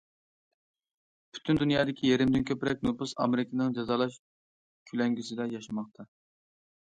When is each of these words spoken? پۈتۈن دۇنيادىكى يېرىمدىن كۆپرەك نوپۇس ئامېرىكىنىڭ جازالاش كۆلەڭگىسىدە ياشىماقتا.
پۈتۈن 1.35 1.59
دۇنيادىكى 1.59 2.07
يېرىمدىن 2.09 2.45
كۆپرەك 2.51 2.81
نوپۇس 2.87 3.13
ئامېرىكىنىڭ 3.25 3.77
جازالاش 3.77 4.17
كۆلەڭگىسىدە 4.93 5.49
ياشىماقتا. 5.55 6.09